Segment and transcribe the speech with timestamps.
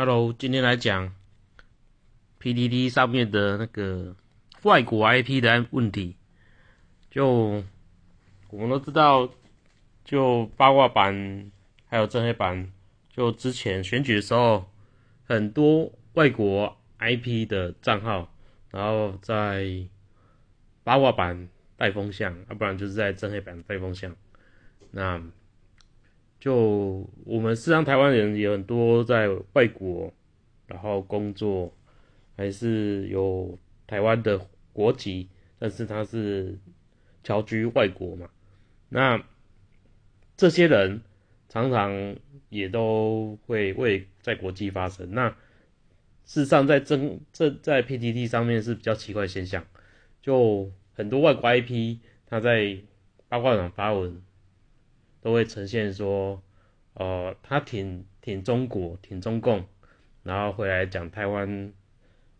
[0.00, 1.12] Hello，今天来讲
[2.40, 4.14] PDD 上面的那个
[4.62, 6.14] 外国 IP 的问题。
[7.10, 7.64] 就
[8.50, 9.28] 我们都知道，
[10.04, 11.50] 就八卦版
[11.86, 12.72] 还有正黑版，
[13.10, 14.70] 就之前选举的时候，
[15.24, 18.32] 很多外国 IP 的账号，
[18.70, 19.66] 然后在
[20.84, 24.14] 八卦版带风向，要不然就是在正黑版带风向。
[24.92, 25.20] 那
[26.40, 30.12] 就我们实际上台湾人有很多在外国，
[30.66, 31.74] 然后工作，
[32.36, 34.40] 还是有台湾的
[34.72, 35.28] 国籍，
[35.58, 36.56] 但是他是
[37.24, 38.28] 侨居外国嘛。
[38.88, 39.20] 那
[40.36, 41.02] 这些人
[41.48, 42.16] 常常
[42.48, 45.10] 也都会为在国际发声。
[45.12, 45.28] 那
[46.24, 49.66] 事实上在真这在 PTT 上面是比较奇怪的现象，
[50.22, 52.78] 就很多外国 IP 他在
[53.28, 54.22] 八卦上发文。
[55.20, 56.40] 都会呈现说，
[56.94, 59.64] 呃，他挺挺中国，挺中共，
[60.22, 61.72] 然后回来讲台湾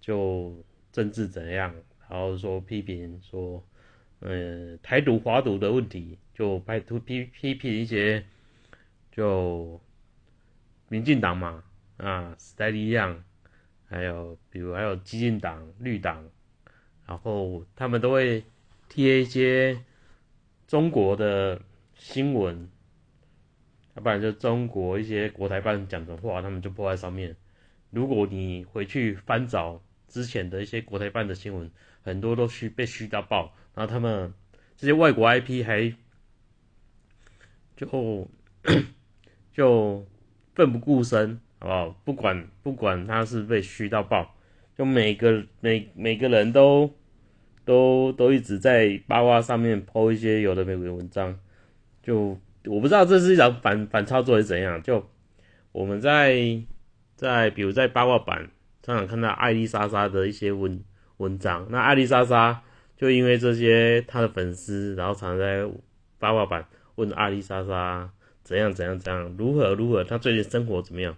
[0.00, 1.74] 就政治怎样，
[2.08, 3.64] 然后说批评说，
[4.20, 8.24] 呃，台独、华独的问题，就拍图批批评一些，
[9.10, 9.80] 就
[10.88, 11.64] 民进党嘛，
[11.96, 13.24] 啊，时代力量，
[13.88, 16.30] 还有比如还有激进党、绿党，
[17.06, 18.44] 然后他们都会
[18.88, 19.82] 贴一些
[20.68, 21.60] 中国的。
[22.00, 22.66] 新闻，
[23.94, 27.36] 要不然就中国一些国台办讲的话，他们就播在上面。
[27.90, 34.32] 如果你回去翻找之前的一些国台办的新闻，很多都虚被虚到爆，然后他们
[34.78, 35.94] 这些外国 IP 还
[37.76, 38.30] 就
[39.52, 40.06] 就
[40.54, 41.90] 奋不顾身，好不好？
[42.06, 44.34] 不管不管他是被虚到爆，
[44.74, 46.94] 就每个每每个人都
[47.66, 51.38] 都都一直在八卦上面抛一些有的没的文章。
[52.02, 54.82] 就我不知道这是一场反反操作是怎样。
[54.82, 55.04] 就
[55.72, 56.62] 我们在
[57.16, 58.50] 在比如在八卦版
[58.82, 60.82] 常常看到艾丽莎莎的一些文
[61.18, 62.62] 文章，那艾丽莎莎
[62.96, 65.68] 就因为这些她的粉丝，然后常常在
[66.18, 66.66] 八卦版
[66.96, 68.10] 问艾丽莎莎
[68.42, 71.16] 怎样怎样怎样，如何如何，她最近生活怎么样，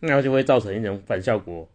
[0.00, 1.68] 那就会造成一种反效果。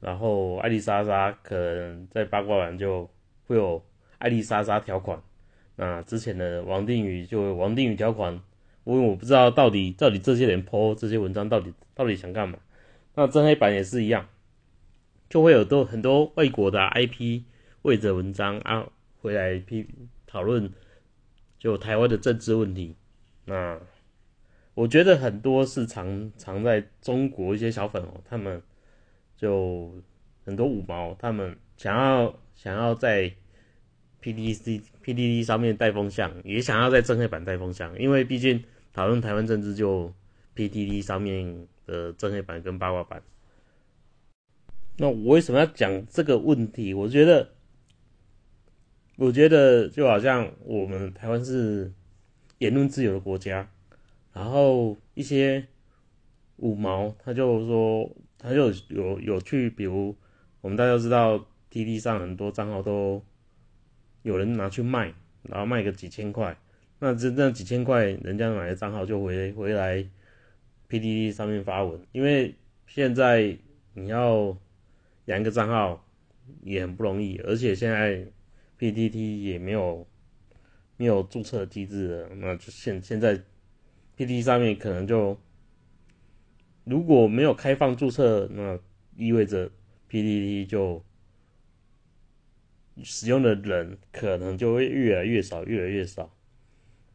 [0.00, 3.08] 然后艾丽莎莎可能在八卦版就
[3.46, 3.84] 会有
[4.18, 5.22] 艾丽莎莎条款。
[5.76, 8.34] 那之前的王定宇就王定宇条款，
[8.84, 12.58] 因为我不知道到底到底这些人 po 这些文章到底到底想干嘛。
[13.14, 14.28] 那真黑板也是一样，
[15.30, 17.42] 就会有多很多外国的 IP
[17.82, 18.86] 为着文章啊
[19.20, 19.86] 回来批
[20.26, 20.70] 讨论
[21.58, 22.94] 就台湾的政治问题。
[23.46, 23.80] 那
[24.74, 28.62] 我觉得很多是藏藏在中国一些小粉哦，他们
[29.36, 29.90] 就
[30.44, 33.32] 很多五毛，他们想要想要在。
[34.22, 38.62] PDC、PDD 上面带风向，也想要在正黑板带风向，因为毕竟
[38.92, 40.12] 讨论台湾政治就
[40.54, 43.20] PDD 上面的正黑板跟八卦板。
[44.98, 46.94] 那我为什么要讲这个问题？
[46.94, 47.50] 我觉得，
[49.16, 51.92] 我觉得就好像我们台湾是
[52.58, 53.68] 言论自由的国家，
[54.32, 55.66] 然后一些
[56.58, 60.14] 五毛他就说，他就有有去，比如
[60.60, 63.20] 我们大家都知道，TD 上很多账号都。
[64.22, 65.12] 有人拿去卖，
[65.42, 66.56] 然后卖个几千块，
[66.98, 70.04] 那这这几千块，人家买的账号就回回来
[70.88, 72.54] PDD 上面发文，因为
[72.86, 73.56] 现在
[73.94, 74.56] 你要
[75.24, 76.06] 养一个账号
[76.62, 78.24] 也很不容易，而且现在
[78.78, 80.06] PDD 也没有
[80.96, 83.40] 没有注册机制了，那就现现在
[84.16, 85.36] PDD 上面可能就
[86.84, 88.78] 如果没有开放注册，那
[89.16, 89.70] 意味着
[90.08, 91.04] PDD 就。
[93.02, 96.34] 使用的人可能就会越来越少，越来越少。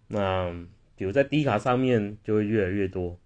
[0.08, 0.52] 那
[0.96, 3.20] 比如在低卡上面就会越来越多。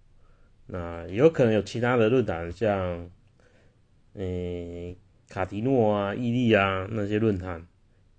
[0.66, 3.10] 那有可能有其他的论坛，像
[4.14, 4.96] 嗯
[5.28, 7.66] 卡迪诺啊、伊利啊那些论坛，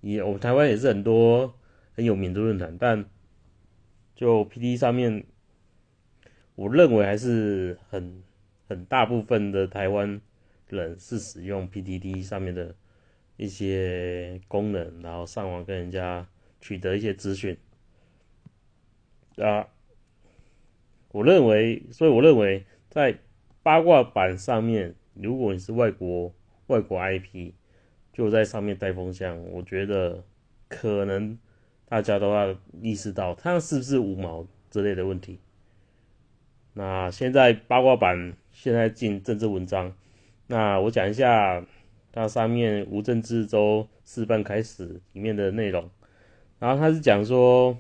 [0.02, 1.54] 也我们台湾也是很多
[1.94, 2.78] 很有名的论坛。
[2.78, 3.06] 但
[4.16, 5.24] 就 P D 上面，
[6.56, 8.24] 我认为还是很
[8.68, 10.22] 很大部分的台湾
[10.70, 12.76] 人是使用 P D D 上面的。
[13.44, 16.26] 一些功能，然后上网跟人家
[16.62, 17.58] 取得一些资讯
[19.36, 19.68] 啊。
[21.10, 23.18] 我认为，所以我认为，在
[23.62, 26.34] 八卦版上面，如果你是外国
[26.68, 27.52] 外国 IP，
[28.14, 30.24] 就在上面带风向，我觉得
[30.70, 31.38] 可能
[31.90, 35.42] 大家都要意识到，它是不是五毛之类的问题。
[36.76, 39.94] 那现在八卦版现在进政治文章，
[40.48, 41.66] 那我讲一下。
[42.14, 45.90] 它上面无政治周示范开始里面的内容，
[46.60, 47.76] 然后他是讲说，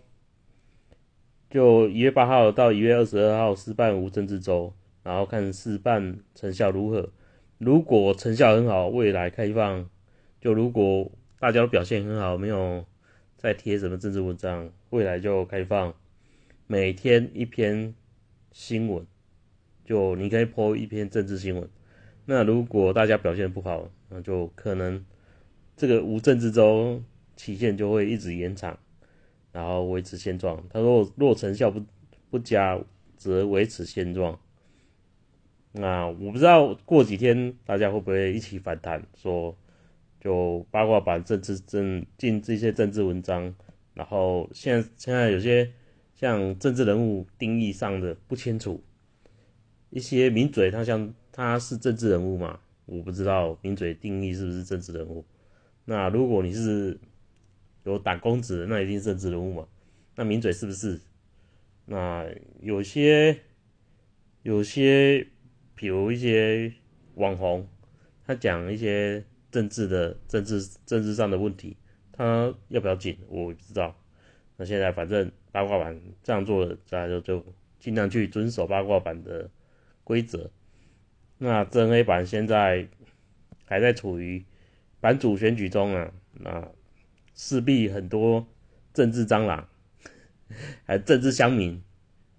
[1.52, 7.12] 就一月八号到一月二十二号示范无政治周，然后看试办成效如何。
[7.60, 9.86] 如果成效很好，未来开放；
[10.42, 12.84] 就如果大家都表现很好，没有
[13.38, 15.94] 再贴什么政治文章，未来就开放
[16.66, 17.94] 每天一篇
[18.52, 19.06] 新闻，
[19.86, 21.70] 就你可以 po 一篇政治新闻。
[22.26, 25.04] 那如果大家表现不好，那就可能
[25.76, 27.02] 这个无政治周
[27.36, 28.78] 期限就会一直延长，
[29.52, 30.64] 然后维持现状。
[30.70, 31.84] 他说，若成效不
[32.30, 32.80] 不佳，
[33.18, 34.40] 则维持现状。
[35.72, 39.58] 那我不知道过几天大家会不会一起反弹，说
[40.22, 43.56] 就八卦版政治政进这些政治文章，
[43.96, 45.72] 然后现在现在有些
[46.14, 48.84] 像政治人物定义上的不清楚，
[49.90, 55.26] 一些名嘴他像他是政治人物嘛，我不知道名嘴定义是不是政治人物。
[55.86, 57.00] 那如果你是
[57.84, 59.68] 有打工子，那一定是政治人物嘛？
[60.16, 61.00] 那名嘴是不是？
[61.86, 62.26] 那
[62.62, 63.40] 有些
[64.42, 65.28] 有些。
[65.76, 66.72] 比如一些
[67.16, 67.68] 网红，
[68.26, 71.76] 他讲一些政治的政治政治上的问题，
[72.12, 73.94] 他要不要紧，我不知道。
[74.56, 77.44] 那现在反正八卦版这样做，大家就就
[77.80, 79.50] 尽量去遵守八卦版的
[80.04, 80.50] 规则。
[81.44, 82.88] 那正黑版现在
[83.66, 84.46] 还在处于
[85.02, 86.10] 版主选举中啊，
[86.40, 86.66] 那
[87.36, 88.48] 势必很多
[88.94, 89.68] 政治蟑螂，
[90.86, 91.84] 还政治乡民，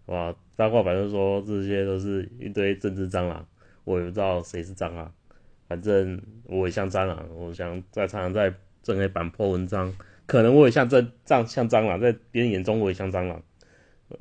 [0.07, 0.35] 哇！
[0.57, 3.47] 八卦版就说这些都是一堆政治蟑螂，
[3.85, 5.13] 我也不知道谁是蟑螂，
[5.69, 13.43] 反正我也像蟑螂，我想在常常在正黑版破文章，可能我也像这这像蟑螂，在别人眼中我也像蟑螂，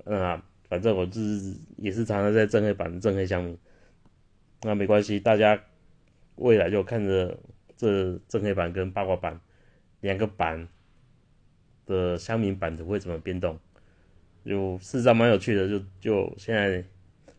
[0.03, 3.57] 啊，反正我就是也是常常在正黑版正黑相民，
[4.63, 5.61] 那没关系，大家
[6.35, 7.37] 未来就看着
[7.75, 9.39] 这正黑版跟八卦版
[10.01, 10.67] 两个版
[11.85, 13.59] 的乡民版的会怎么变动。
[14.45, 16.83] 就事实上蛮有趣的，就就现在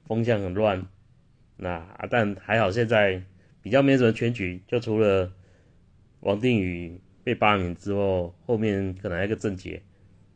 [0.06, 0.86] 风向很乱，
[1.56, 3.22] 那但还好现在
[3.60, 5.32] 比较没什么全局，就除了
[6.20, 9.82] 王定宇被罢免之后，后面可能还有个郑杰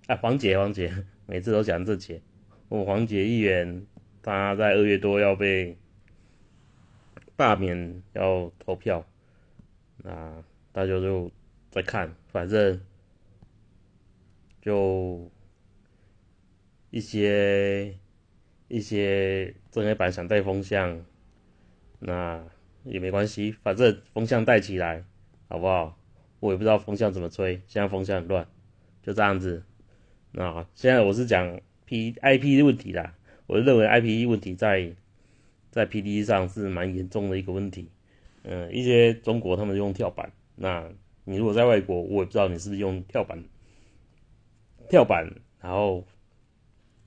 [0.06, 0.92] 啊，黄杰黄杰
[1.26, 2.20] 每次都讲郑杰，
[2.68, 3.86] 我黄杰议员
[4.22, 5.76] 他在二月多要被
[7.38, 9.06] 罢免要投票，
[10.04, 11.32] 那大家就
[11.70, 12.78] 再看，反正
[14.60, 15.30] 就。
[16.90, 17.98] 一些
[18.66, 21.04] 一些正黑板想带风向，
[21.98, 22.42] 那
[22.82, 25.04] 也没关系，反正风向带起来，
[25.48, 25.98] 好不好？
[26.40, 28.48] 我也不知道风向怎么吹，现在风向很乱，
[29.02, 29.64] 就这样子。
[30.32, 33.14] 那现在我是讲 P I P 的问题啦，
[33.46, 34.96] 我认为 I P 问题在
[35.70, 37.90] 在 P D 上是蛮严重的一个问题。
[38.42, 40.88] 嗯，一些中国他们用跳板，那
[41.24, 43.44] 你如果在外国，我也不知道你是不是用跳板，
[44.88, 45.30] 跳板，
[45.60, 46.04] 然后。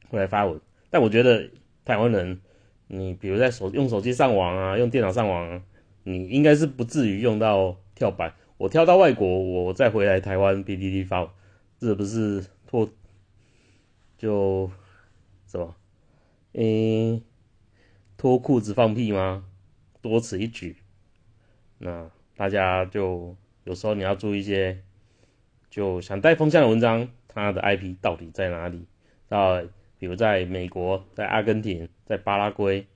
[0.10, 0.60] 过来发文，
[0.90, 1.50] 但我觉得
[1.86, 2.42] 台湾人，
[2.88, 5.63] 你比如在手用手机上网啊，用电脑上网，
[6.04, 8.34] 你应该是不至于用到跳板。
[8.58, 11.34] 我跳到外国，我再回来台湾 p d d 发，
[11.80, 12.90] 这不是脱
[14.18, 14.69] 就
[15.48, 15.74] 什么？
[16.56, 17.24] 诶，
[18.22, 19.44] 脱裤子放屁吗？
[20.00, 20.76] 多此一举。
[21.80, 22.08] 那
[22.38, 24.84] 大家就有时候你要注意一些，
[25.72, 28.86] 就想带风向的文章，它的 IP 到底在哪里？
[29.28, 29.64] 到。
[29.98, 32.88] 比如在美国、在阿根廷、在巴拉圭，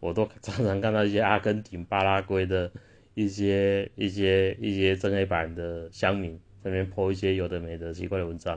[0.00, 2.72] 我都常常看到一些阿根廷、巴拉圭的
[3.14, 8.56] 一些、一些、一些正黑板的乡民在那边泼一些有的没的奇怪的文章，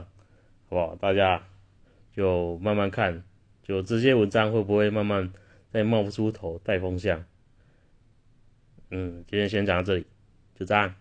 [0.68, 0.96] 好不好？
[0.96, 1.44] 大家
[2.12, 3.22] 就慢慢看，
[3.62, 5.32] 就这些文章会不会慢慢
[5.72, 7.24] 再冒不出头带风向？
[8.90, 10.06] 嗯，今天先讲到这里，
[10.54, 10.94] 就这样。